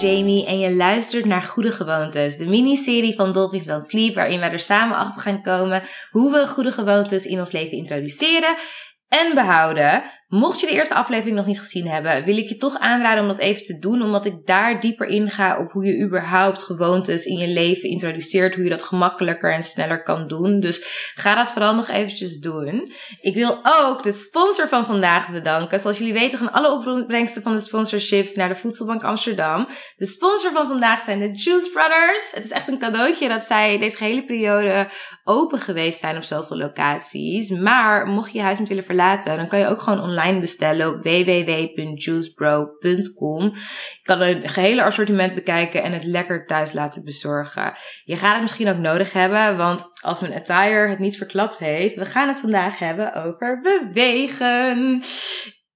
Jamie 0.00 0.46
en 0.46 0.58
je 0.58 0.74
luistert 0.74 1.24
naar 1.24 1.42
Goede 1.42 1.72
Gewoontes, 1.72 2.36
de 2.36 2.46
miniserie 2.46 3.14
van 3.14 3.32
Dolphins 3.32 3.64
Don't 3.64 3.84
Sleep, 3.84 4.14
waarin 4.14 4.40
wij 4.40 4.52
er 4.52 4.60
samen 4.60 4.96
achter 4.96 5.22
gaan 5.22 5.42
komen 5.42 5.82
hoe 6.10 6.32
we 6.32 6.46
goede 6.46 6.72
gewoontes 6.72 7.24
in 7.24 7.38
ons 7.38 7.52
leven 7.52 7.76
introduceren 7.76 8.56
en 9.08 9.34
behouden. 9.34 10.02
Mocht 10.28 10.60
je 10.60 10.66
de 10.66 10.72
eerste 10.72 10.94
aflevering 10.94 11.36
nog 11.36 11.46
niet 11.46 11.58
gezien 11.58 11.88
hebben, 11.88 12.24
wil 12.24 12.36
ik 12.36 12.48
je 12.48 12.56
toch 12.56 12.78
aanraden 12.78 13.22
om 13.22 13.28
dat 13.28 13.38
even 13.38 13.64
te 13.64 13.78
doen, 13.78 14.02
omdat 14.02 14.26
ik 14.26 14.46
daar 14.46 14.80
dieper 14.80 15.06
inga 15.06 15.58
op 15.58 15.72
hoe 15.72 15.84
je 15.84 16.04
überhaupt 16.04 16.62
gewoontes 16.62 17.24
in 17.24 17.38
je 17.38 17.48
leven 17.48 17.88
introduceert, 17.88 18.54
hoe 18.54 18.64
je 18.64 18.70
dat 18.70 18.82
gemakkelijker 18.82 19.52
en 19.52 19.62
sneller 19.62 20.02
kan 20.02 20.28
doen. 20.28 20.60
Dus 20.60 20.80
ga 21.14 21.34
dat 21.34 21.50
vooral 21.50 21.74
nog 21.74 21.88
eventjes 21.88 22.38
doen. 22.38 22.92
Ik 23.20 23.34
wil 23.34 23.60
ook 23.80 24.02
de 24.02 24.12
sponsor 24.12 24.68
van 24.68 24.86
vandaag 24.86 25.30
bedanken. 25.30 25.80
Zoals 25.80 25.98
jullie 25.98 26.12
weten 26.12 26.38
gaan 26.38 26.52
alle 26.52 26.72
opbrengsten 26.72 27.42
van 27.42 27.52
de 27.52 27.60
sponsorships 27.60 28.34
naar 28.34 28.48
de 28.48 28.56
Voedselbank 28.56 29.02
Amsterdam. 29.02 29.68
De 29.96 30.06
sponsor 30.06 30.52
van 30.52 30.66
vandaag 30.66 31.00
zijn 31.00 31.18
de 31.18 31.30
Juice 31.32 31.70
Brothers. 31.70 32.30
Het 32.34 32.44
is 32.44 32.50
echt 32.50 32.68
een 32.68 32.78
cadeautje 32.78 33.28
dat 33.28 33.44
zij 33.44 33.78
deze 33.78 34.04
hele 34.04 34.24
periode 34.24 34.88
open 35.24 35.58
geweest 35.58 36.00
zijn 36.00 36.16
op 36.16 36.22
zoveel 36.22 36.56
locaties. 36.56 37.50
Maar 37.50 38.06
mocht 38.06 38.32
je 38.32 38.38
je 38.38 38.44
huis 38.44 38.58
niet 38.58 38.68
willen 38.68 38.84
verlaten, 38.84 39.36
dan 39.36 39.48
kan 39.48 39.58
je 39.58 39.68
ook 39.68 39.82
gewoon 39.82 40.00
online 40.00 40.14
online 40.16 40.40
bestellen 40.40 40.88
op 40.88 41.02
www.juicebro.com. 41.02 43.42
Je 43.42 44.00
kan 44.02 44.20
een 44.20 44.48
gehele 44.48 44.84
assortiment 44.84 45.34
bekijken 45.34 45.82
en 45.82 45.92
het 45.92 46.04
lekker 46.04 46.46
thuis 46.46 46.72
laten 46.72 47.04
bezorgen. 47.04 47.72
Je 48.04 48.16
gaat 48.16 48.32
het 48.32 48.42
misschien 48.42 48.68
ook 48.68 48.78
nodig 48.78 49.12
hebben, 49.12 49.56
want 49.56 49.84
als 50.00 50.20
mijn 50.20 50.34
attire 50.34 50.88
het 50.88 50.98
niet 50.98 51.16
verklapt 51.16 51.58
heeft, 51.58 51.94
we 51.94 52.04
gaan 52.04 52.28
het 52.28 52.40
vandaag 52.40 52.78
hebben 52.78 53.14
over 53.14 53.60
bewegen. 53.60 55.02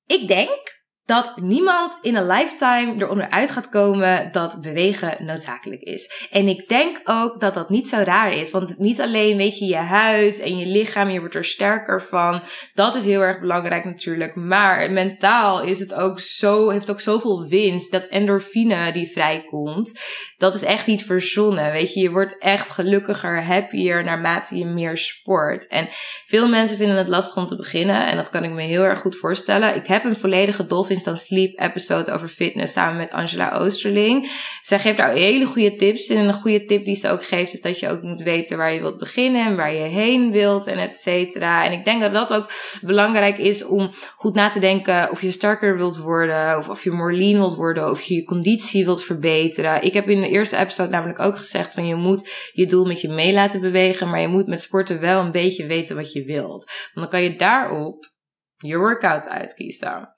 Ik 0.06 0.28
denk 0.28 0.79
dat 1.10 1.32
niemand 1.36 1.98
in 2.02 2.16
een 2.16 2.26
lifetime 2.26 2.94
eronder 2.98 3.30
uit 3.30 3.50
gaat 3.50 3.68
komen 3.68 4.32
dat 4.32 4.60
bewegen 4.60 5.24
noodzakelijk 5.24 5.82
is. 5.82 6.28
En 6.30 6.48
ik 6.48 6.68
denk 6.68 7.00
ook 7.04 7.40
dat 7.40 7.54
dat 7.54 7.70
niet 7.70 7.88
zo 7.88 7.96
raar 7.96 8.32
is. 8.32 8.50
Want 8.50 8.78
niet 8.78 9.00
alleen 9.00 9.36
weet 9.36 9.58
je 9.58 9.66
je 9.66 9.76
huid 9.76 10.40
en 10.40 10.58
je 10.58 10.66
lichaam, 10.66 11.08
je 11.08 11.18
wordt 11.20 11.34
er 11.34 11.44
sterker 11.44 12.02
van. 12.02 12.42
Dat 12.74 12.94
is 12.94 13.04
heel 13.04 13.20
erg 13.20 13.40
belangrijk 13.40 13.84
natuurlijk. 13.84 14.34
Maar 14.34 14.90
mentaal 14.90 15.62
is 15.62 15.78
het 15.78 15.94
ook 15.94 16.20
zo, 16.20 16.68
heeft 16.68 16.90
ook 16.90 17.00
zoveel 17.00 17.46
winst. 17.46 17.92
Dat 17.92 18.06
endorfine 18.06 18.92
die 18.92 19.10
vrijkomt. 19.10 20.00
Dat 20.38 20.54
is 20.54 20.64
echt 20.64 20.86
niet 20.86 21.04
verzonnen. 21.04 21.72
Weet 21.72 21.94
je, 21.94 22.00
je 22.00 22.10
wordt 22.10 22.38
echt 22.38 22.70
gelukkiger, 22.70 23.44
happier 23.44 24.04
naarmate 24.04 24.58
je 24.58 24.64
meer 24.64 24.96
sport. 24.96 25.66
En 25.66 25.88
veel 26.26 26.48
mensen 26.48 26.76
vinden 26.76 26.96
het 26.96 27.08
lastig 27.08 27.36
om 27.36 27.46
te 27.46 27.56
beginnen. 27.56 28.06
En 28.06 28.16
dat 28.16 28.30
kan 28.30 28.44
ik 28.44 28.50
me 28.50 28.62
heel 28.62 28.82
erg 28.82 29.00
goed 29.00 29.16
voorstellen. 29.16 29.74
Ik 29.74 29.86
heb 29.86 30.04
een 30.04 30.16
volledige 30.16 30.66
dolphin 30.66 30.98
dan 31.04 31.18
Sleep 31.18 31.60
episode 31.60 32.12
over 32.12 32.28
fitness 32.28 32.72
samen 32.72 32.96
met 32.96 33.10
Angela 33.10 33.52
Oosterling. 33.52 34.30
Zij 34.62 34.78
geeft 34.78 34.96
daar 34.96 35.12
hele 35.12 35.46
goede 35.46 35.76
tips. 35.76 36.08
En 36.08 36.28
een 36.28 36.32
goede 36.32 36.64
tip 36.64 36.84
die 36.84 36.94
ze 36.94 37.10
ook 37.10 37.24
geeft 37.24 37.52
is 37.52 37.60
dat 37.60 37.80
je 37.80 37.88
ook 37.88 38.02
moet 38.02 38.22
weten 38.22 38.56
waar 38.56 38.72
je 38.72 38.80
wilt 38.80 38.98
beginnen 38.98 39.46
en 39.46 39.56
waar 39.56 39.74
je 39.74 39.82
heen 39.82 40.30
wilt 40.30 40.66
en 40.66 40.78
et 40.78 40.94
cetera. 40.94 41.64
En 41.64 41.72
ik 41.72 41.84
denk 41.84 42.00
dat 42.00 42.12
dat 42.12 42.32
ook 42.32 42.50
belangrijk 42.82 43.38
is 43.38 43.64
om 43.64 43.90
goed 44.16 44.34
na 44.34 44.48
te 44.48 44.60
denken 44.60 45.10
of 45.10 45.22
je 45.22 45.30
sterker 45.30 45.76
wilt 45.76 45.98
worden 45.98 46.58
of 46.58 46.68
of 46.68 46.84
je 46.84 47.12
lean 47.12 47.38
wilt 47.38 47.54
worden 47.54 47.90
of 47.90 48.00
je 48.00 48.14
je 48.14 48.24
conditie 48.24 48.84
wilt 48.84 49.04
verbeteren. 49.04 49.82
Ik 49.82 49.92
heb 49.92 50.08
in 50.08 50.20
de 50.20 50.28
eerste 50.28 50.56
episode 50.56 50.90
namelijk 50.90 51.18
ook 51.18 51.38
gezegd 51.38 51.74
van 51.74 51.86
je 51.86 51.94
moet 51.94 52.50
je 52.52 52.66
doel 52.66 52.84
met 52.84 53.00
je 53.00 53.08
mee 53.08 53.32
laten 53.32 53.60
bewegen, 53.60 54.10
maar 54.10 54.20
je 54.20 54.28
moet 54.28 54.46
met 54.46 54.60
sporten 54.60 55.00
wel 55.00 55.20
een 55.20 55.32
beetje 55.32 55.66
weten 55.66 55.96
wat 55.96 56.12
je 56.12 56.24
wilt. 56.24 56.64
Want 56.94 56.94
dan 56.94 57.08
kan 57.08 57.22
je 57.22 57.36
daarop 57.36 58.12
je 58.56 58.76
workouts 58.76 59.28
uitkiezen. 59.28 60.14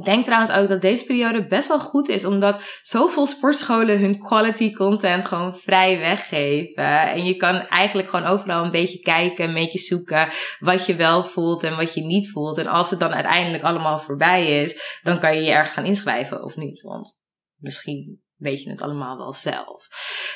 Ik 0.00 0.06
denk 0.06 0.24
trouwens 0.24 0.52
ook 0.52 0.68
dat 0.68 0.80
deze 0.80 1.04
periode 1.04 1.46
best 1.46 1.68
wel 1.68 1.80
goed 1.80 2.08
is, 2.08 2.24
omdat 2.24 2.62
zoveel 2.82 3.26
sportscholen 3.26 4.00
hun 4.00 4.18
quality 4.18 4.72
content 4.72 5.24
gewoon 5.24 5.56
vrij 5.56 5.98
weggeven. 5.98 7.10
En 7.10 7.24
je 7.24 7.36
kan 7.36 7.54
eigenlijk 7.54 8.08
gewoon 8.08 8.26
overal 8.26 8.64
een 8.64 8.70
beetje 8.70 8.98
kijken, 8.98 9.48
een 9.48 9.54
beetje 9.54 9.78
zoeken 9.78 10.28
wat 10.58 10.86
je 10.86 10.96
wel 10.96 11.24
voelt 11.24 11.62
en 11.62 11.76
wat 11.76 11.94
je 11.94 12.00
niet 12.00 12.30
voelt. 12.30 12.58
En 12.58 12.66
als 12.66 12.90
het 12.90 13.00
dan 13.00 13.12
uiteindelijk 13.14 13.62
allemaal 13.62 13.98
voorbij 13.98 14.62
is, 14.62 15.00
dan 15.02 15.18
kan 15.18 15.36
je 15.36 15.42
je 15.42 15.50
ergens 15.50 15.72
gaan 15.72 15.84
inschrijven 15.84 16.44
of 16.44 16.56
niet. 16.56 16.82
Want 16.82 17.16
misschien 17.56 18.22
weet 18.40 18.62
je 18.62 18.70
het 18.70 18.82
allemaal 18.82 19.16
wel 19.16 19.32
zelf. 19.32 19.88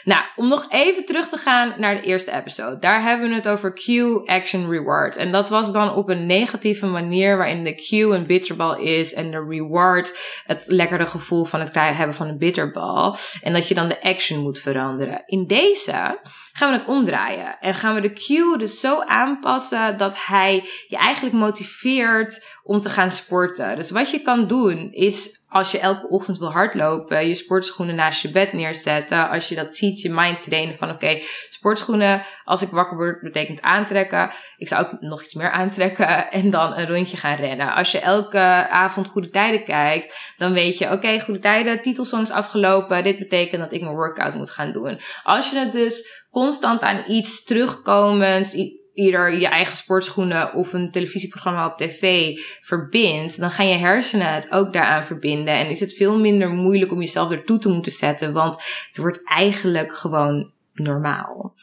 Nou, 0.05 0.23
om 0.37 0.49
nog 0.49 0.67
even 0.71 1.05
terug 1.05 1.29
te 1.29 1.37
gaan 1.37 1.75
naar 1.77 1.95
de 1.95 2.03
eerste 2.03 2.33
episode. 2.33 2.79
Daar 2.79 3.03
hebben 3.03 3.29
we 3.29 3.35
het 3.35 3.49
over 3.49 3.73
Q, 3.73 3.89
Action, 4.29 4.71
Reward. 4.71 5.17
En 5.17 5.33
dat 5.33 5.49
was 5.49 5.73
dan 5.73 5.95
op 5.95 6.09
een 6.09 6.27
negatieve 6.27 6.87
manier 6.87 7.37
waarin 7.37 7.65
de 7.65 7.75
Q 7.75 7.91
een 7.91 8.27
bitterbal 8.27 8.77
is 8.77 9.15
en 9.15 9.31
de 9.31 9.47
reward 9.49 10.19
het 10.45 10.65
lekkere 10.67 11.07
gevoel 11.07 11.45
van 11.45 11.61
het 11.61 11.71
krijgen 11.71 11.97
hebben 11.97 12.17
van 12.17 12.29
een 12.29 12.39
bitterbal. 12.39 13.17
En 13.43 13.53
dat 13.53 13.69
je 13.69 13.75
dan 13.75 13.89
de 13.89 14.03
action 14.03 14.43
moet 14.43 14.59
veranderen. 14.59 15.23
In 15.27 15.47
deze 15.47 16.21
gaan 16.53 16.71
we 16.71 16.79
het 16.79 16.87
omdraaien. 16.87 17.59
En 17.61 17.75
gaan 17.75 17.95
we 17.95 18.01
de 18.01 18.13
Q 18.13 18.59
dus 18.59 18.81
zo 18.81 19.01
aanpassen 19.01 19.97
dat 19.97 20.15
hij 20.27 20.69
je 20.89 20.97
eigenlijk 20.97 21.37
motiveert 21.37 22.47
om 22.63 22.81
te 22.81 22.91
gaan 22.91 23.11
sporten. 23.11 23.77
Dus 23.77 23.91
wat 23.91 24.11
je 24.11 24.23
kan 24.23 24.47
doen 24.47 24.93
is 24.93 25.44
als 25.55 25.71
je 25.71 25.79
elke 25.79 26.09
ochtend 26.09 26.39
wil 26.39 26.53
hardlopen, 26.53 27.29
je 27.29 27.35
sportschoenen 27.35 27.95
naast 27.95 28.23
je 28.23 28.31
bed 28.31 28.53
neerzetten. 28.53 29.31
Als 29.31 29.49
je 29.49 29.55
dat 29.55 29.75
ziet, 29.75 30.01
je 30.01 30.11
mind 30.11 30.43
trainen 30.43 30.77
van 30.77 30.91
oké, 30.91 31.19
sportschoenen, 31.49 32.23
als 32.45 32.63
ik 32.63 32.69
wakker 32.69 32.97
word, 32.97 33.21
betekent 33.21 33.63
aantrekken. 33.63 34.31
Ik 34.57 34.69
zou 34.69 34.85
ook 34.85 35.01
nog 35.01 35.23
iets 35.23 35.35
meer 35.35 35.51
aantrekken 35.51 36.31
en 36.41 36.51
dan 36.51 36.77
een 36.77 36.87
rondje 36.87 37.17
gaan 37.17 37.37
rennen. 37.37 37.75
Als 37.75 37.93
je 37.93 37.99
elke 37.99 38.69
avond 38.69 39.09
goede 39.09 39.31
tijden 39.31 39.65
kijkt, 39.65 40.35
dan 40.37 40.53
weet 40.53 40.79
je 40.79 40.91
oké, 40.93 41.21
goede 41.21 41.41
tijden, 41.41 41.83
titelsong 41.83 42.23
is 42.23 42.31
afgelopen. 42.31 43.05
Dit 43.05 43.19
betekent 43.19 43.63
dat 43.63 43.73
ik 43.73 43.81
mijn 43.81 43.95
workout 43.95 44.35
moet 44.35 44.51
gaan 44.51 44.73
doen. 44.73 45.01
Als 45.23 45.51
je 45.51 45.59
het 45.59 45.73
dus 45.73 46.25
constant 46.31 46.81
aan 46.81 47.05
iets 47.07 47.45
terugkomends, 47.45 48.55
ieder 48.95 49.39
je 49.39 49.47
eigen 49.47 49.77
sportschoenen 49.77 50.55
of 50.55 50.73
een 50.73 50.91
televisieprogramma 50.91 51.67
op 51.67 51.77
tv 51.77 52.33
verbindt, 52.61 53.41
dan 53.41 53.51
gaan 53.51 53.69
je 53.69 53.77
hersenen 53.77 54.33
het 54.33 54.53
ook 54.53 54.73
daaraan 54.73 55.07
verbinden. 55.07 55.55
En 55.55 55.71
is 55.71 55.81
het 55.81 55.95
veel 55.95 56.19
minder 56.19 56.49
moeilijk 56.49 56.93
om 56.93 57.01
jezelf 57.01 57.31
ertoe 57.31 57.59
te 57.59 57.69
moeten 57.69 57.93
zetten, 57.93 58.33
want 58.33 58.63
het 58.89 58.97
wordt 58.97 59.21
eigenlijk 59.25 59.97
gewoon 59.97 60.53
normaal. 60.73 61.55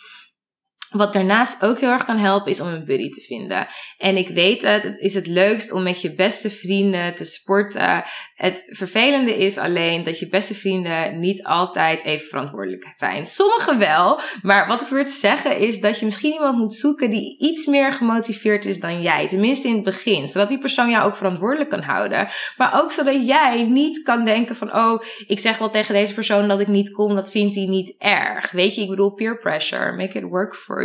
Wat 0.91 1.13
daarnaast 1.13 1.66
ook 1.66 1.79
heel 1.79 1.90
erg 1.90 2.06
kan 2.06 2.18
helpen 2.18 2.52
is 2.52 2.59
om 2.59 2.68
een 2.68 2.85
buddy 2.85 3.09
te 3.09 3.22
vinden. 3.22 3.68
En 3.97 4.18
ik 4.18 4.29
weet 4.29 4.62
het, 4.62 4.84
het 4.84 4.97
is 4.97 5.13
het 5.13 5.28
leukst 5.28 5.72
om 5.72 5.84
met 5.84 6.02
je 6.02 6.13
beste 6.13 6.50
vrienden 6.50 7.16
te 7.16 7.25
sporten. 7.25 8.03
Het 8.35 8.66
vervelende 8.69 9.38
is 9.38 9.57
alleen 9.57 10.03
dat 10.03 10.19
je 10.19 10.28
beste 10.28 10.53
vrienden 10.53 11.19
niet 11.19 11.44
altijd 11.44 12.03
even 12.03 12.28
verantwoordelijk 12.28 12.94
zijn. 12.96 13.28
Sommigen 13.28 13.78
wel, 13.78 14.19
maar 14.41 14.68
wat 14.68 14.81
ik 14.81 14.88
wil 14.88 15.07
zeggen 15.07 15.57
is 15.57 15.79
dat 15.79 16.00
je 16.00 16.06
misschien 16.06 16.34
iemand 16.34 16.57
moet 16.57 16.74
zoeken 16.74 17.09
die 17.09 17.40
iets 17.40 17.66
meer 17.66 17.94
gemotiveerd 17.94 18.66
is 18.66 18.79
dan 18.79 19.02
jij. 19.02 19.28
Tenminste 19.28 19.68
in 19.68 19.73
het 19.73 19.84
begin, 19.84 20.28
zodat 20.28 20.50
die 20.50 20.59
persoon 20.59 20.90
jou 20.90 21.06
ook 21.06 21.16
verantwoordelijk 21.16 21.69
kan 21.69 21.81
houden. 21.81 22.28
Maar 22.58 22.81
ook 22.81 22.91
zodat 22.91 23.28
jij 23.28 23.63
niet 23.63 24.03
kan 24.03 24.25
denken 24.25 24.56
van, 24.56 24.75
oh, 24.75 25.02
ik 25.28 25.40
zeg 25.40 25.58
wel 25.58 25.69
tegen 25.69 25.94
deze 25.94 26.13
persoon 26.13 26.47
dat 26.47 26.59
ik 26.59 26.68
niet 26.68 26.91
kom, 26.91 27.16
dat 27.16 27.31
vindt 27.31 27.56
hij 27.56 27.66
niet 27.66 27.96
erg. 27.97 28.52
Weet 28.52 28.75
je, 28.75 28.81
ik 28.81 28.90
bedoel 28.90 29.13
peer 29.13 29.38
pressure, 29.38 29.91
make 29.91 30.18
it 30.18 30.23
work 30.23 30.56
for 30.56 30.80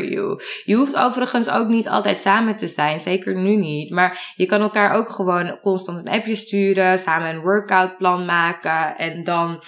Je 0.65 0.75
hoeft 0.75 0.97
overigens 0.97 1.51
ook 1.51 1.69
niet 1.69 1.89
altijd 1.89 2.21
samen 2.21 2.57
te 2.57 2.69
zijn, 2.69 3.01
zeker 3.01 3.35
nu 3.35 3.57
niet. 3.57 3.91
Maar 3.91 4.33
je 4.35 4.47
kan 4.47 4.61
elkaar 4.61 4.95
ook 4.95 5.11
gewoon 5.11 5.61
constant 5.61 6.01
een 6.01 6.13
appje 6.13 6.35
sturen, 6.35 6.99
samen 6.99 7.29
een 7.29 7.41
workoutplan 7.41 8.25
maken 8.25 8.97
en 8.97 9.25
dan 9.25 9.63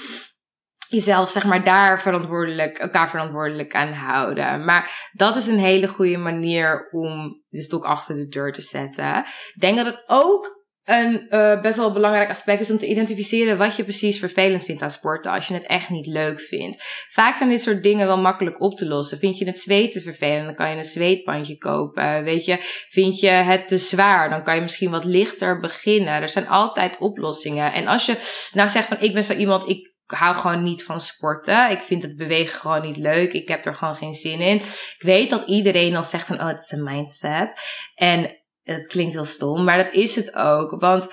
jezelf 0.88 1.28
zeg 1.28 1.44
maar 1.44 1.64
daar 1.64 2.00
verantwoordelijk, 2.00 2.78
elkaar 2.78 3.10
verantwoordelijk 3.10 3.74
aan 3.74 3.92
houden. 3.92 4.64
Maar 4.64 5.10
dat 5.12 5.36
is 5.36 5.46
een 5.46 5.58
hele 5.58 5.88
goede 5.88 6.16
manier 6.16 6.88
om 6.90 7.42
de 7.48 7.62
stok 7.62 7.84
achter 7.84 8.14
de 8.14 8.28
deur 8.28 8.52
te 8.52 8.62
zetten. 8.62 9.24
Denk 9.58 9.76
dat 9.76 9.86
het 9.86 10.02
ook 10.06 10.57
een 10.88 11.26
uh, 11.30 11.60
best 11.60 11.76
wel 11.76 11.92
belangrijk 11.92 12.30
aspect 12.30 12.60
is 12.60 12.70
om 12.70 12.78
te 12.78 12.86
identificeren 12.86 13.58
wat 13.58 13.76
je 13.76 13.82
precies 13.82 14.18
vervelend 14.18 14.64
vindt 14.64 14.82
aan 14.82 14.90
sporten 14.90 15.32
als 15.32 15.48
je 15.48 15.54
het 15.54 15.66
echt 15.66 15.88
niet 15.88 16.06
leuk 16.06 16.40
vindt. 16.40 16.82
Vaak 17.10 17.36
zijn 17.36 17.48
dit 17.48 17.62
soort 17.62 17.82
dingen 17.82 18.06
wel 18.06 18.18
makkelijk 18.18 18.60
op 18.60 18.76
te 18.76 18.86
lossen. 18.86 19.18
Vind 19.18 19.38
je 19.38 19.44
het 19.44 19.58
zweten 19.58 20.02
vervelend, 20.02 20.44
dan 20.44 20.54
kan 20.54 20.70
je 20.70 20.76
een 20.76 20.84
zweetbandje 20.84 21.58
kopen. 21.58 22.24
Weet 22.24 22.44
je, 22.44 22.56
vind 22.88 23.20
je 23.20 23.28
het 23.28 23.68
te 23.68 23.78
zwaar, 23.78 24.30
dan 24.30 24.42
kan 24.42 24.54
je 24.54 24.60
misschien 24.60 24.90
wat 24.90 25.04
lichter 25.04 25.60
beginnen. 25.60 26.22
Er 26.22 26.28
zijn 26.28 26.48
altijd 26.48 26.98
oplossingen. 26.98 27.72
En 27.72 27.86
als 27.86 28.06
je 28.06 28.16
nou 28.52 28.68
zegt 28.68 28.88
van 28.88 29.00
ik 29.00 29.12
ben 29.12 29.24
zo 29.24 29.32
iemand, 29.32 29.68
ik 29.68 29.96
hou 30.06 30.36
gewoon 30.36 30.62
niet 30.62 30.84
van 30.84 31.00
sporten. 31.00 31.70
Ik 31.70 31.80
vind 31.80 32.02
het 32.02 32.16
bewegen 32.16 32.60
gewoon 32.60 32.82
niet 32.82 32.96
leuk. 32.96 33.32
Ik 33.32 33.48
heb 33.48 33.66
er 33.66 33.74
gewoon 33.74 33.94
geen 33.94 34.14
zin 34.14 34.40
in. 34.40 34.56
Ik 34.56 34.96
weet 34.98 35.30
dat 35.30 35.42
iedereen 35.46 35.92
dan 35.92 36.04
zegt 36.04 36.26
van, 36.26 36.40
oh, 36.40 36.46
het 36.46 36.60
is 36.60 36.70
een 36.70 36.82
mindset. 36.82 37.54
En 37.94 38.37
het 38.74 38.86
klinkt 38.86 39.14
heel 39.14 39.24
stom, 39.24 39.64
maar 39.64 39.76
dat 39.76 39.92
is 39.92 40.16
het 40.16 40.34
ook. 40.34 40.80
Want 40.80 41.08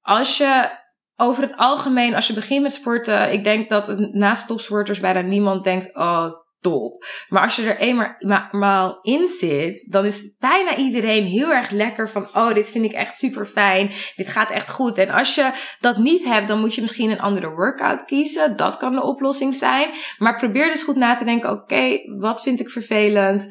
als 0.00 0.38
je 0.38 0.78
over 1.16 1.42
het 1.42 1.56
algemeen, 1.56 2.14
als 2.14 2.26
je 2.26 2.32
begint 2.32 2.62
met 2.62 2.72
sporten, 2.72 3.32
ik 3.32 3.44
denk 3.44 3.68
dat 3.68 3.98
naast 4.12 4.46
topsporters 4.46 5.00
bijna 5.00 5.20
niemand 5.20 5.64
denkt, 5.64 5.96
oh, 5.96 6.28
top. 6.60 7.04
Maar 7.28 7.42
als 7.42 7.56
je 7.56 7.72
er 7.72 7.78
eenmaal 7.78 8.98
in 9.02 9.28
zit, 9.28 9.86
dan 9.90 10.04
is 10.04 10.34
bijna 10.38 10.76
iedereen 10.76 11.24
heel 11.24 11.52
erg 11.52 11.70
lekker 11.70 12.10
van, 12.10 12.22
oh, 12.22 12.54
dit 12.54 12.70
vind 12.70 12.84
ik 12.84 12.92
echt 12.92 13.16
super 13.16 13.46
fijn. 13.46 13.90
Dit 14.16 14.28
gaat 14.28 14.50
echt 14.50 14.70
goed. 14.70 14.98
En 14.98 15.10
als 15.10 15.34
je 15.34 15.50
dat 15.80 15.96
niet 15.96 16.24
hebt, 16.24 16.48
dan 16.48 16.60
moet 16.60 16.74
je 16.74 16.80
misschien 16.80 17.10
een 17.10 17.20
andere 17.20 17.50
workout 17.50 18.04
kiezen. 18.04 18.56
Dat 18.56 18.76
kan 18.76 18.92
de 18.92 19.02
oplossing 19.02 19.54
zijn. 19.54 19.90
Maar 20.18 20.36
probeer 20.36 20.68
dus 20.68 20.82
goed 20.82 20.96
na 20.96 21.14
te 21.14 21.24
denken, 21.24 21.50
oké, 21.50 21.98
wat 22.18 22.42
vind 22.42 22.60
ik 22.60 22.70
vervelend? 22.70 23.48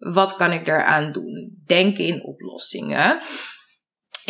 Wat 0.00 0.36
kan 0.36 0.52
ik 0.52 0.66
daaraan 0.66 1.12
doen? 1.12 1.62
Denk 1.66 1.98
in 1.98 2.24
oplossingen 2.24 3.20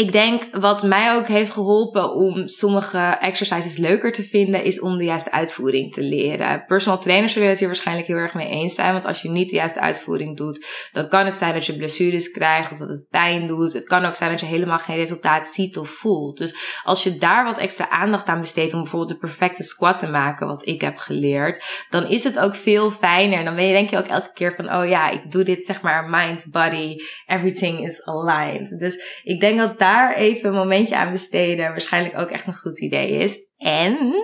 ik 0.00 0.12
denk 0.12 0.56
wat 0.56 0.82
mij 0.82 1.14
ook 1.14 1.28
heeft 1.28 1.50
geholpen 1.50 2.14
om 2.14 2.48
sommige 2.48 2.98
exercises 2.98 3.76
leuker 3.76 4.12
te 4.12 4.22
vinden, 4.22 4.64
is 4.64 4.80
om 4.80 4.98
de 4.98 5.04
juiste 5.04 5.30
uitvoering 5.30 5.92
te 5.94 6.02
leren. 6.02 6.64
Personal 6.66 6.98
trainers 6.98 7.32
zullen 7.32 7.48
het 7.48 7.58
hier 7.58 7.66
waarschijnlijk 7.68 8.06
heel 8.06 8.16
erg 8.16 8.34
mee 8.34 8.48
eens 8.48 8.74
zijn, 8.74 8.92
want 8.92 9.06
als 9.06 9.22
je 9.22 9.30
niet 9.30 9.50
de 9.50 9.56
juiste 9.56 9.80
uitvoering 9.80 10.36
doet, 10.36 10.66
dan 10.92 11.08
kan 11.08 11.26
het 11.26 11.36
zijn 11.36 11.54
dat 11.54 11.66
je 11.66 11.76
blessures 11.76 12.30
krijgt 12.30 12.72
of 12.72 12.78
dat 12.78 12.88
het 12.88 13.08
pijn 13.08 13.46
doet. 13.46 13.72
Het 13.72 13.84
kan 13.84 14.04
ook 14.04 14.14
zijn 14.14 14.30
dat 14.30 14.40
je 14.40 14.46
helemaal 14.46 14.78
geen 14.78 14.96
resultaat 14.96 15.46
ziet 15.46 15.78
of 15.78 15.88
voelt. 15.88 16.38
Dus 16.38 16.80
als 16.84 17.02
je 17.02 17.18
daar 17.18 17.44
wat 17.44 17.58
extra 17.58 17.88
aandacht 17.88 18.26
aan 18.26 18.40
besteedt 18.40 18.74
om 18.74 18.80
bijvoorbeeld 18.80 19.12
de 19.12 19.26
perfecte 19.26 19.62
squat 19.62 19.98
te 19.98 20.10
maken, 20.10 20.46
wat 20.46 20.66
ik 20.66 20.80
heb 20.80 20.96
geleerd, 20.96 21.86
dan 21.90 22.06
is 22.06 22.24
het 22.24 22.38
ook 22.38 22.54
veel 22.54 22.90
fijner. 22.90 23.38
En 23.38 23.44
dan 23.44 23.54
ben 23.54 23.66
je 23.66 23.72
denk 23.72 23.90
je 23.90 23.98
ook 23.98 24.06
elke 24.06 24.32
keer 24.34 24.54
van, 24.54 24.74
oh 24.74 24.88
ja, 24.88 25.10
ik 25.10 25.30
doe 25.30 25.44
dit 25.44 25.64
zeg 25.64 25.80
maar 25.80 26.08
mind, 26.08 26.44
body, 26.50 26.96
everything 27.26 27.86
is 27.86 28.04
aligned. 28.04 28.78
Dus 28.78 29.20
ik 29.22 29.40
denk 29.40 29.58
dat 29.58 29.78
daar 29.78 29.88
daar 29.90 30.14
even 30.14 30.48
een 30.48 30.54
momentje 30.54 30.96
aan 30.96 31.12
besteden 31.12 31.68
waarschijnlijk 31.68 32.18
ook 32.18 32.30
echt 32.30 32.46
een 32.46 32.54
goed 32.54 32.80
idee 32.80 33.10
is. 33.10 33.49
En 33.60 34.14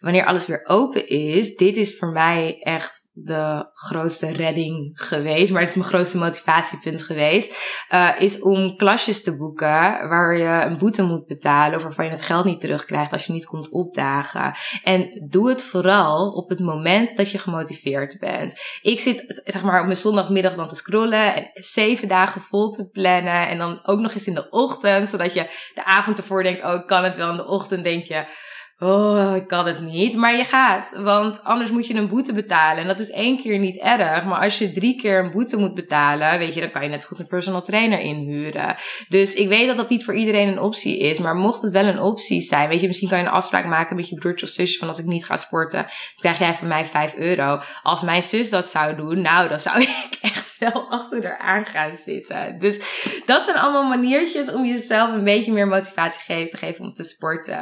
wanneer 0.00 0.26
alles 0.26 0.46
weer 0.46 0.64
open 0.64 1.08
is, 1.08 1.56
dit 1.56 1.76
is 1.76 1.98
voor 1.98 2.12
mij 2.12 2.58
echt 2.60 3.08
de 3.12 3.70
grootste 3.72 4.32
redding 4.32 4.90
geweest, 4.94 5.52
maar 5.52 5.60
het 5.60 5.70
is 5.70 5.76
mijn 5.76 5.88
grootste 5.88 6.18
motivatiepunt 6.18 7.02
geweest, 7.02 7.56
uh, 7.90 8.10
is 8.18 8.40
om 8.40 8.76
klasjes 8.76 9.22
te 9.22 9.36
boeken 9.36 10.08
waar 10.08 10.36
je 10.36 10.64
een 10.64 10.78
boete 10.78 11.02
moet 11.02 11.26
betalen 11.26 11.76
of 11.76 11.82
waarvan 11.82 12.04
je 12.04 12.10
het 12.10 12.22
geld 12.22 12.44
niet 12.44 12.60
terugkrijgt 12.60 13.12
als 13.12 13.26
je 13.26 13.32
niet 13.32 13.46
komt 13.46 13.70
opdagen. 13.70 14.54
En 14.82 15.26
doe 15.30 15.48
het 15.48 15.62
vooral 15.62 16.30
op 16.30 16.48
het 16.48 16.60
moment 16.60 17.16
dat 17.16 17.30
je 17.30 17.38
gemotiveerd 17.38 18.18
bent. 18.18 18.60
Ik 18.82 19.00
zit 19.00 19.42
zeg 19.44 19.62
maar 19.62 19.80
op 19.80 19.86
mijn 19.86 19.96
zondagmiddag 19.96 20.54
dan 20.54 20.68
te 20.68 20.76
scrollen 20.76 21.34
en 21.34 21.50
zeven 21.52 22.08
dagen 22.08 22.40
vol 22.40 22.70
te 22.70 22.88
plannen 22.88 23.48
en 23.48 23.58
dan 23.58 23.80
ook 23.82 23.98
nog 23.98 24.14
eens 24.14 24.26
in 24.26 24.34
de 24.34 24.48
ochtend, 24.50 25.08
zodat 25.08 25.32
je 25.34 25.46
de 25.74 25.84
avond 25.84 26.18
ervoor 26.18 26.42
denkt, 26.42 26.64
oh 26.64 26.74
ik 26.74 26.86
kan 26.86 27.04
het 27.04 27.16
wel, 27.16 27.30
in 27.30 27.36
de 27.36 27.46
ochtend 27.46 27.84
denk 27.84 28.04
je, 28.04 28.24
Oh, 28.80 29.32
ik 29.36 29.46
kan 29.46 29.66
het 29.66 29.80
niet. 29.80 30.16
Maar 30.16 30.36
je 30.36 30.44
gaat, 30.44 30.98
want 31.02 31.44
anders 31.44 31.70
moet 31.70 31.86
je 31.86 31.94
een 31.94 32.08
boete 32.08 32.32
betalen. 32.32 32.82
En 32.82 32.88
dat 32.88 32.98
is 32.98 33.10
één 33.10 33.36
keer 33.36 33.58
niet 33.58 33.76
erg. 33.76 34.24
Maar 34.24 34.40
als 34.40 34.58
je 34.58 34.72
drie 34.72 34.96
keer 34.96 35.18
een 35.18 35.30
boete 35.30 35.56
moet 35.56 35.74
betalen, 35.74 36.38
weet 36.38 36.54
je, 36.54 36.60
dan 36.60 36.70
kan 36.70 36.82
je 36.82 36.88
net 36.88 37.04
goed 37.04 37.18
een 37.18 37.26
personal 37.26 37.62
trainer 37.62 38.00
inhuren. 38.00 38.76
Dus 39.08 39.34
ik 39.34 39.48
weet 39.48 39.66
dat 39.66 39.76
dat 39.76 39.88
niet 39.88 40.04
voor 40.04 40.14
iedereen 40.14 40.48
een 40.48 40.60
optie 40.60 40.98
is. 40.98 41.18
Maar 41.18 41.34
mocht 41.34 41.62
het 41.62 41.72
wel 41.72 41.84
een 41.84 42.00
optie 42.00 42.40
zijn, 42.40 42.68
weet 42.68 42.80
je, 42.80 42.86
misschien 42.86 43.08
kan 43.08 43.18
je 43.18 43.24
een 43.24 43.30
afspraak 43.30 43.66
maken 43.66 43.96
met 43.96 44.08
je 44.08 44.16
broertje 44.16 44.46
of 44.46 44.52
zusje 44.52 44.78
van 44.78 44.88
als 44.88 44.98
ik 44.98 45.06
niet 45.06 45.24
ga 45.24 45.36
sporten, 45.36 45.86
krijg 46.16 46.38
jij 46.38 46.54
van 46.54 46.68
mij 46.68 46.86
5 46.86 47.14
euro. 47.14 47.60
Als 47.82 48.02
mijn 48.02 48.22
zus 48.22 48.50
dat 48.50 48.68
zou 48.68 48.96
doen, 48.96 49.20
nou, 49.20 49.48
dan 49.48 49.60
zou 49.60 49.80
ik 49.82 50.18
echt 50.20 50.47
wel 50.58 50.90
achter 50.90 51.24
haar 51.26 51.38
aan 51.38 51.66
gaan 51.66 51.94
zitten. 51.94 52.58
Dus 52.58 52.80
dat 53.26 53.44
zijn 53.44 53.56
allemaal 53.56 53.88
maniertjes 53.88 54.52
om 54.52 54.64
jezelf 54.64 55.12
een 55.12 55.24
beetje 55.24 55.52
meer 55.52 55.66
motivatie 55.66 56.48
te 56.48 56.56
geven 56.56 56.84
om 56.84 56.94
te 56.94 57.04
sporten. 57.04 57.58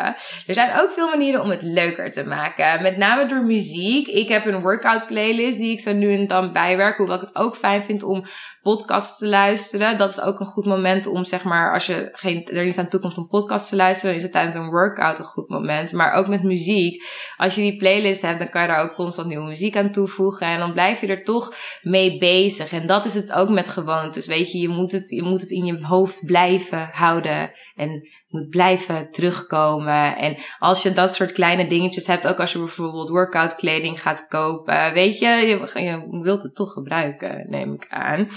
Er 0.47 0.55
zijn 0.55 0.81
ook 0.81 0.93
veel 0.93 1.09
manieren 1.09 1.43
om 1.43 1.51
het 1.51 1.63
leuker 1.63 2.13
te 2.13 2.25
maken. 2.25 2.83
Met 2.83 2.97
name 2.97 3.27
door 3.27 3.45
muziek. 3.45 4.07
Ik 4.07 4.29
heb 4.29 4.47
een 4.47 4.63
workout 4.63 5.07
playlist 5.07 5.59
die 5.59 5.71
ik 5.71 5.81
zo 5.81 5.93
nu 5.93 6.15
en 6.15 6.27
dan 6.27 6.53
bijwerk. 6.53 6.97
Hoewel 6.97 7.15
ik 7.15 7.21
het 7.21 7.37
ook 7.37 7.57
fijn 7.57 7.83
vind 7.83 8.03
om 8.03 8.25
podcasts 8.67 9.19
te 9.19 9.29
luisteren. 9.29 9.99
Dat 9.99 10.11
is 10.11 10.21
ook 10.21 10.41
een 10.41 10.47
goed 10.47 10.65
moment 10.67 11.07
om, 11.07 11.25
zeg 11.25 11.45
maar, 11.45 11.73
als 11.73 11.87
je 11.87 12.09
geen, 12.13 12.45
er 12.45 12.65
niet 12.65 12.79
aan 12.79 12.89
toe 12.89 13.01
komt 13.01 13.17
om 13.17 13.29
podcasts 13.29 13.69
te 13.69 13.77
luisteren, 13.77 14.11
dan 14.11 14.17
is 14.17 14.23
het 14.23 14.33
tijdens 14.33 14.55
een 14.55 14.71
workout 14.71 15.19
een 15.19 15.25
goed 15.25 15.49
moment. 15.49 15.93
Maar 15.93 16.13
ook 16.13 16.27
met 16.27 16.43
muziek. 16.43 17.05
Als 17.37 17.55
je 17.55 17.61
die 17.61 17.77
playlist 17.77 18.23
hebt, 18.23 18.39
dan 18.39 18.49
kan 18.49 18.63
je 18.63 18.69
daar 18.69 18.83
ook 18.83 18.95
constant 18.95 19.29
nieuwe 19.29 19.47
muziek 19.47 19.77
aan 19.77 19.93
toevoegen. 19.93 20.47
En 20.47 20.59
dan 20.59 20.73
blijf 20.73 21.01
je 21.01 21.07
er 21.07 21.25
toch 21.25 21.55
mee 21.83 22.19
bezig. 22.19 22.73
En 22.73 22.87
dat 22.87 23.05
is 23.05 23.15
het 23.15 23.33
ook 23.33 23.49
met 23.49 23.69
gewoontes. 23.69 24.27
Weet 24.27 24.53
je, 24.53 24.59
je 24.59 24.69
moet 24.69 24.93
het, 24.93 25.09
je 25.09 25.23
moet 25.23 25.41
het 25.41 25.51
in 25.51 25.65
je 25.65 25.79
hoofd 25.81 26.25
blijven 26.25 26.89
houden. 26.93 27.51
En 27.75 28.09
moet 28.27 28.49
blijven 28.49 29.11
terugkomen. 29.11 30.17
En 30.17 30.37
als 30.59 30.83
je 30.83 30.93
dat 30.93 31.15
soort 31.15 31.33
kleine 31.33 31.67
dingetjes 31.67 32.07
hebt, 32.07 32.27
ook 32.27 32.41
als 32.41 32.53
je 32.53 32.59
bijvoorbeeld 32.59 33.09
workout 33.09 33.55
kleding 33.55 34.03
gaat 34.03 34.27
kopen, 34.29 34.93
weet 34.93 35.19
je, 35.19 35.29
je, 35.29 36.21
wilt 36.23 36.43
het 36.43 36.55
toch 36.55 36.73
gebruiken, 36.73 37.51
neem 37.51 37.73
ik 37.73 37.87
aan. 37.89 38.29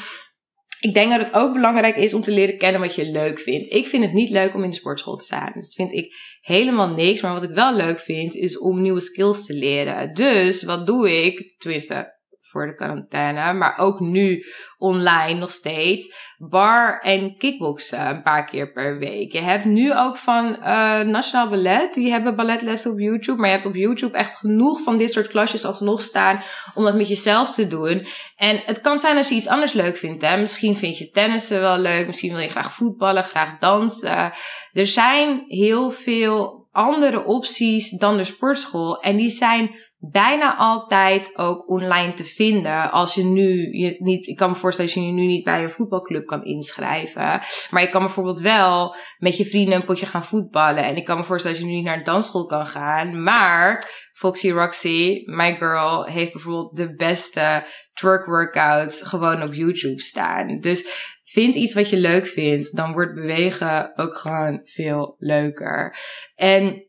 Ik 0.80 0.94
denk 0.94 1.12
dat 1.12 1.19
het 1.19 1.33
ook 1.33 1.53
belangrijk 1.53 1.95
is 1.95 2.13
om 2.13 2.21
te 2.21 2.31
leren 2.31 2.57
kennen 2.57 2.81
wat 2.81 2.95
je 2.95 3.12
leuk 3.12 3.39
vindt. 3.39 3.71
Ik 3.71 3.88
vind 3.88 4.03
het 4.03 4.13
niet 4.13 4.30
leuk 4.30 4.53
om 4.56 4.63
in 4.63 4.69
de 4.69 4.75
sportschool 4.75 5.15
te 5.15 5.24
staan. 5.24 5.51
Dus 5.53 5.63
dat 5.63 5.74
vind 5.74 5.94
ik 5.94 6.13
helemaal 6.42 6.89
niks. 6.89 7.21
Maar 7.21 7.33
wat 7.33 7.44
ik 7.44 7.56
wel 7.56 7.75
leuk 7.75 8.00
vind, 8.00 8.35
is 8.35 8.57
om 8.57 8.81
nieuwe 8.81 9.00
skills 9.00 9.45
te 9.45 9.53
leren. 9.53 10.13
Dus 10.13 10.63
wat 10.63 10.88
doe 10.88 11.24
ik? 11.25 11.56
Tenminste, 11.57 12.19
voor 12.50 12.68
de 12.68 12.74
quarantaine, 12.74 13.54
maar 13.54 13.78
ook 13.78 14.00
nu 14.00 14.46
online 14.78 15.40
nog 15.40 15.51
steeds, 15.51 16.16
bar 16.38 17.00
en 17.01 17.38
kickboksen 17.38 18.10
een 18.10 18.22
paar 18.22 18.46
keer 18.46 18.72
per 18.72 18.98
week. 18.98 19.31
Je 19.31 19.42
hebt 19.42 19.66
nu 19.66 19.98
ook 19.98 20.18
van 20.18 20.46
uh, 20.46 21.00
Nationaal 21.00 21.50
Ballet, 21.50 21.94
die 21.94 22.12
hebben 22.12 22.36
balletlessen 22.36 22.92
op 22.92 23.00
YouTube, 23.00 23.40
maar 23.40 23.50
je 23.50 23.56
hebt 23.56 23.68
op 23.68 23.75
YouTube 23.75 24.18
echt 24.18 24.36
genoeg 24.36 24.81
van 24.81 24.98
dit 24.98 25.13
soort 25.13 25.28
klasjes 25.28 25.66
alsnog 25.66 26.01
staan 26.01 26.42
om 26.74 26.84
dat 26.84 26.96
met 26.96 27.07
jezelf 27.07 27.54
te 27.54 27.68
doen. 27.68 28.06
En 28.36 28.62
het 28.66 28.81
kan 28.81 28.98
zijn 28.98 29.18
als 29.18 29.30
je 29.30 29.36
iets 29.36 29.48
anders 29.48 29.74
leuk 29.74 29.98
vindt, 29.98 30.25
hè. 30.25 30.38
Misschien 30.38 30.75
vind 30.75 30.98
je 30.98 31.10
tennissen 31.10 31.62
wel 31.62 31.78
leuk, 31.78 32.07
misschien 32.07 32.31
wil 32.31 32.42
je 32.42 32.50
graag 32.50 32.74
voetballen, 32.74 33.24
graag 33.24 33.57
dansen. 33.57 34.31
Er 34.72 34.88
zijn 34.88 35.44
heel 35.48 35.92
veel 35.92 36.68
andere 36.72 37.25
opties 37.25 37.90
dan 37.90 38.18
de 38.18 38.24
sportschool 38.24 39.02
en 39.02 39.16
die 39.16 39.30
zijn 39.30 39.75
bijna 40.00 40.56
altijd 40.56 41.38
ook 41.38 41.69
online 41.69 42.13
te 42.13 42.24
vinden. 42.24 42.92
Als 42.92 43.16
je 43.16 43.24
nu, 43.24 43.78
je 43.78 43.96
niet, 44.00 44.28
ik 44.28 44.36
kan 44.36 44.50
me 44.50 44.56
voorstellen 44.56 44.94
dat 44.94 45.04
je 45.04 45.12
nu 45.12 45.25
niet 45.25 45.44
bij 45.44 45.63
een 45.63 45.72
voetbalclub 45.72 46.25
kan 46.25 46.44
inschrijven. 46.44 47.42
Maar 47.69 47.81
je 47.81 47.90
kan 47.90 48.01
bijvoorbeeld 48.01 48.40
wel 48.40 48.96
met 49.18 49.38
je 49.38 49.46
vrienden 49.46 49.75
een 49.75 49.86
potje 49.86 50.06
gaan 50.06 50.24
voetballen. 50.24 50.84
En 50.84 50.96
ik 50.96 51.06
kan 51.06 51.18
me 51.18 51.24
voorstellen 51.24 51.57
dat 51.57 51.66
je 51.66 51.72
nu 51.72 51.78
niet 51.78 51.88
naar 51.88 51.98
een 51.98 52.04
dansschool 52.04 52.46
kan 52.46 52.68
gaan. 52.68 53.24
Maar 53.24 53.84
Foxy 54.13 54.51
Roxy, 54.51 55.22
my 55.25 55.56
girl, 55.56 56.06
heeft 56.06 56.31
bijvoorbeeld 56.31 56.75
de 56.75 56.95
beste 56.95 57.66
twerk 57.94 58.25
workouts 58.25 59.02
gewoon 59.02 59.42
op 59.42 59.54
YouTube 59.54 60.02
staan. 60.02 60.60
Dus 60.60 61.18
vind 61.24 61.56
iets 61.56 61.74
wat 61.74 61.90
je 61.90 61.98
leuk 61.98 62.28
vindt. 62.28 62.76
Dan 62.76 62.94
wordt 62.94 63.16
bewegen 63.16 63.92
ook 63.95 64.18
gewoon 64.18 64.62
veel 64.64 65.16
leuker. 65.18 65.97
En 66.35 66.89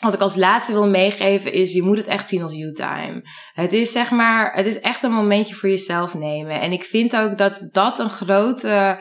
wat 0.00 0.14
ik 0.14 0.20
als 0.20 0.36
laatste 0.36 0.72
wil 0.72 0.88
meegeven 0.88 1.52
is, 1.52 1.72
je 1.72 1.82
moet 1.82 1.96
het 1.96 2.06
echt 2.06 2.28
zien 2.28 2.42
als 2.42 2.54
you-time. 2.54 3.22
Het 3.52 3.72
is 3.72 3.92
zeg 3.92 4.10
maar, 4.10 4.52
het 4.52 4.66
is 4.66 4.80
echt 4.80 5.02
een 5.02 5.12
momentje 5.12 5.54
voor 5.54 5.68
jezelf 5.68 6.14
nemen. 6.14 6.60
En 6.60 6.72
ik 6.72 6.84
vind 6.84 7.16
ook 7.16 7.38
dat 7.38 7.68
dat 7.72 7.98
een 7.98 8.10
grote 8.10 8.98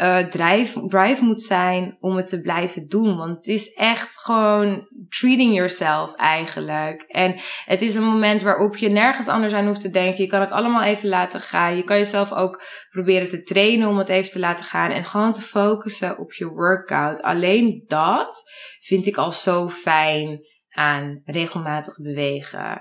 uh, 0.00 0.18
drive, 0.18 0.86
drive 0.88 1.24
moet 1.24 1.42
zijn 1.42 1.96
om 2.00 2.16
het 2.16 2.28
te 2.28 2.40
blijven 2.40 2.88
doen. 2.88 3.16
Want 3.16 3.36
het 3.36 3.46
is 3.46 3.72
echt 3.72 4.18
gewoon 4.18 4.88
treating 5.08 5.54
yourself 5.54 6.14
eigenlijk. 6.14 7.02
En 7.02 7.34
het 7.64 7.82
is 7.82 7.94
een 7.94 8.04
moment 8.04 8.42
waarop 8.42 8.76
je 8.76 8.88
nergens 8.88 9.28
anders 9.28 9.52
aan 9.52 9.66
hoeft 9.66 9.80
te 9.80 9.90
denken. 9.90 10.22
Je 10.22 10.30
kan 10.30 10.40
het 10.40 10.50
allemaal 10.50 10.82
even 10.82 11.08
laten 11.08 11.40
gaan. 11.40 11.76
Je 11.76 11.84
kan 11.84 11.96
jezelf 11.96 12.32
ook 12.32 12.62
proberen 12.90 13.28
te 13.28 13.42
trainen 13.42 13.88
om 13.88 13.98
het 13.98 14.08
even 14.08 14.30
te 14.30 14.38
laten 14.38 14.64
gaan. 14.64 14.90
En 14.90 15.04
gewoon 15.04 15.32
te 15.32 15.42
focussen 15.42 16.18
op 16.18 16.32
je 16.32 16.48
workout. 16.48 17.22
Alleen 17.22 17.84
dat 17.86 18.42
vind 18.80 19.06
ik 19.06 19.16
al 19.16 19.32
zo 19.32 19.68
fijn 19.68 20.40
aan 20.70 21.22
regelmatig 21.24 21.96
bewegen. 21.96 22.80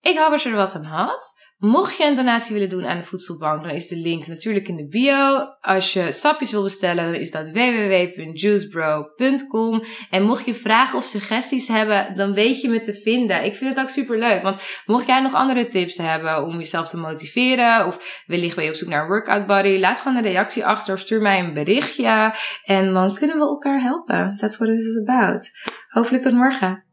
Ik 0.00 0.18
hoop 0.18 0.30
dat 0.30 0.42
je 0.42 0.48
er 0.48 0.54
wat 0.54 0.74
aan 0.74 0.84
had. 0.84 1.48
Mocht 1.58 1.96
je 1.96 2.04
een 2.04 2.14
donatie 2.14 2.54
willen 2.54 2.68
doen 2.68 2.86
aan 2.86 2.98
de 2.98 3.04
voedselbank, 3.04 3.62
dan 3.62 3.72
is 3.72 3.88
de 3.88 3.96
link 3.96 4.26
natuurlijk 4.26 4.68
in 4.68 4.76
de 4.76 4.88
bio. 4.88 5.38
Als 5.60 5.92
je 5.92 6.12
sapjes 6.12 6.50
wil 6.50 6.62
bestellen, 6.62 7.04
dan 7.04 7.14
is 7.20 7.30
dat 7.30 7.50
www.juicebro.com. 7.50 9.82
En 10.10 10.22
mocht 10.22 10.44
je 10.44 10.54
vragen 10.54 10.98
of 10.98 11.04
suggesties 11.04 11.68
hebben, 11.68 12.16
dan 12.16 12.32
weet 12.32 12.60
je 12.60 12.68
me 12.68 12.82
te 12.82 12.94
vinden. 12.94 13.44
Ik 13.44 13.54
vind 13.54 13.70
het 13.70 13.80
ook 13.80 13.88
super 13.88 14.18
leuk, 14.18 14.42
want 14.42 14.62
mocht 14.86 15.06
jij 15.06 15.20
nog 15.20 15.34
andere 15.34 15.68
tips 15.68 15.96
hebben 15.96 16.42
om 16.42 16.58
jezelf 16.58 16.88
te 16.88 16.96
motiveren, 16.96 17.86
of 17.86 18.22
wellicht 18.26 18.54
ben 18.54 18.64
je 18.64 18.70
op 18.70 18.76
zoek 18.76 18.88
naar 18.88 19.02
een 19.02 19.08
workout 19.08 19.46
body, 19.46 19.78
laat 19.78 19.98
gewoon 19.98 20.16
een 20.16 20.22
reactie 20.22 20.66
achter 20.66 20.94
of 20.94 21.00
stuur 21.00 21.20
mij 21.20 21.38
een 21.38 21.54
berichtje. 21.54 22.34
En 22.64 22.92
dan 22.92 23.14
kunnen 23.14 23.36
we 23.36 23.42
elkaar 23.42 23.80
helpen. 23.80 24.36
That's 24.36 24.58
what 24.58 24.68
it 24.68 24.80
is 24.80 24.96
about. 24.96 25.50
Hopelijk 25.88 26.22
tot 26.22 26.32
morgen. 26.32 26.89